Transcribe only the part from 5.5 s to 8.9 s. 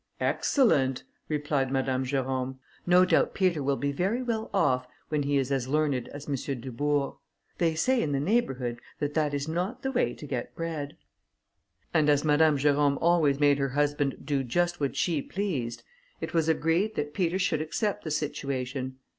as learned as M. Dubourg. They say in the neighbourhood,